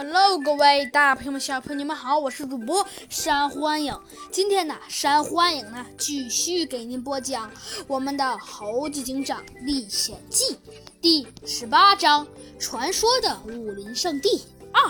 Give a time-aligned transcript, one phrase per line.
[0.00, 3.92] Hello，各位大朋友们、小朋友们好，我是主播山欢迎。
[4.30, 7.50] 今天呢，山欢迎呢继续给您播讲
[7.88, 10.54] 我们的《猴子警长历险记》
[11.00, 12.24] 第十八章
[12.60, 14.80] 《传说的武林圣地二》。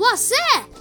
[0.00, 0.34] 哇塞！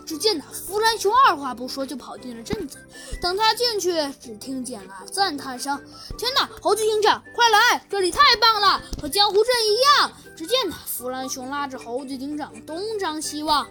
[0.06, 2.78] 只见那，弗兰熊二话不说就跑进了镇子。
[3.22, 5.82] 等他进去，只听见了赞叹声
[6.18, 7.86] ：“天哪，猴子警长，快来！
[7.90, 13.68] 这里太棒了，和江湖镇一样。”只见那，弗兰熊拉着猴子警长东张西望。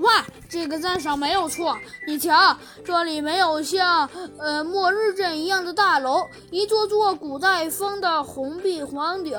[0.00, 1.76] 哇，这个赞赏没有错。
[2.06, 9.36] 你瞧，这里没有像呃末日镇一样的大楼，一座座古代风的红壁黄顶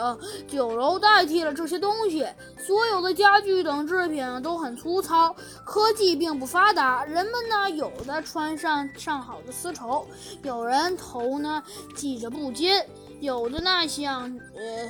[0.47, 2.27] 酒楼代替了这些东西。
[2.57, 5.35] 所有的家具等制品都很粗糙，
[5.65, 7.03] 科技并不发达。
[7.05, 10.05] 人们呢，有的穿上上好的丝绸，
[10.43, 11.63] 有人头呢
[11.95, 12.83] 系着布巾，
[13.19, 14.23] 有的呢像
[14.55, 14.89] 呃。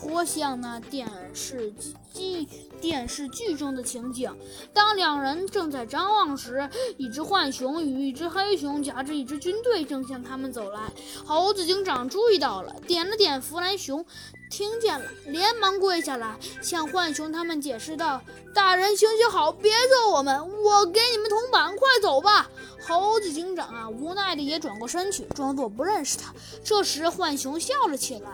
[0.00, 1.72] 颇像那电视
[2.12, 2.48] 机
[2.80, 4.32] 电视剧中的情景。
[4.72, 10.80] 当两人正在张望时，一只浣熊与一只黑熊夹着一支军队正向他们走来。
[11.24, 14.04] 猴子警长注意到了，点了点弗兰熊，
[14.50, 18.22] 听见了，连忙跪下来向浣熊他们解释道
[18.54, 22.48] ：“大人，行行好，别揍我们，我给你们铜板，快走吧。”
[22.86, 26.32] 猴子警长啊，无奈的也转过身去，装作不认识他。
[26.64, 28.30] 这时，浣熊笑了起来。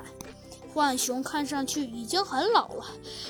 [0.75, 2.84] 浣熊看上去已经很老了，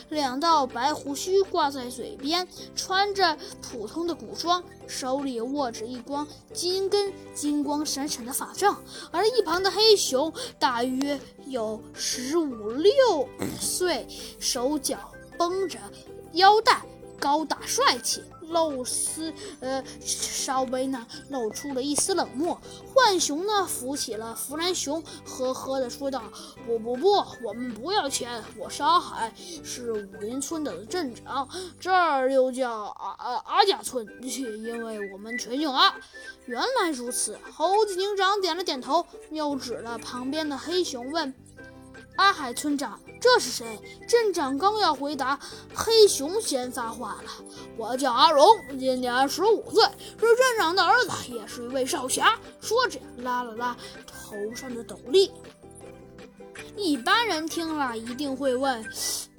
[0.09, 8.83] 两道白胡须挂在嘴边，穿着普通的古装，手里握着一光金根金光闪闪的法杖。
[9.11, 13.29] 而一旁的黑熊大约有十五六
[13.61, 14.09] 岁，
[14.41, 14.97] 手脚
[15.37, 15.79] 绷着
[16.33, 16.81] 腰带，
[17.19, 18.23] 高大帅气。
[18.51, 22.61] 露丝，呃，稍微呢露出了一丝冷漠。
[22.93, 26.23] 浣熊呢扶起了弗兰熊，呵呵地说道
[26.67, 28.45] ：“不不不，我们不要钱。
[28.59, 29.33] 我沙海
[29.65, 31.49] 是武林村的镇长，
[31.81, 35.93] 这儿又叫阿阿阿家村，因为我们全姓阿。”
[36.45, 41.33] 原来如此，猴子警长点了点头，又指了旁边的黑熊问
[42.17, 43.81] ：“阿海村长。”这是谁？
[44.07, 45.41] 镇长刚要回答，
[45.75, 47.31] 黑熊先发话了
[47.79, 48.47] ：“我叫阿荣，
[48.79, 53.75] 今年十五岁，是镇长的儿子，也是一位少侠。”说着，拉了拉
[54.07, 55.33] 头上的斗笠。
[56.77, 58.85] 一般人听了一定会问：“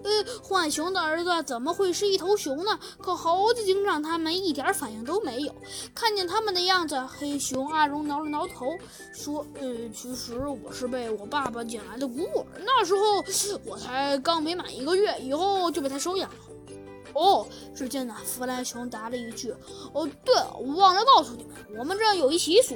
[0.04, 0.10] 呃，
[0.44, 5.56] 浣熊的儿子怎么会是一头熊呢？”可猴子警长他们一点反应都没有。
[5.94, 8.78] 看见他们的样子，黑熊阿荣挠了挠头，
[9.14, 13.24] 说：“呃，其实我是被我爸爸捡来的孤儿，那时候
[13.66, 16.36] 我才刚没满一个月，以后就被他收养了。”
[17.14, 19.54] 哦，只见呢，弗兰熊答了一句
[19.94, 22.76] ：“哦，对了，我忘了告诉你们，我们这有一习俗。”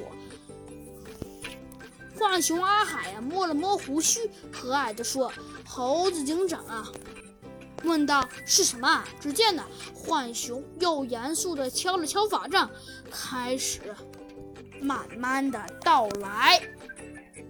[2.20, 5.32] 浣熊阿海呀，摸了摸胡须，和蔼地说
[5.66, 6.86] ：“猴子警长啊，
[7.82, 9.64] 问道是什么？”啊只见呢，
[9.94, 12.70] 浣熊又严肃地敲了敲法杖，
[13.10, 13.80] 开始
[14.82, 16.60] 慢慢的道来。